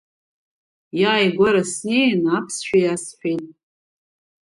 [1.01, 3.45] Иааигәара снеин аԥсшәа иасҳәеит.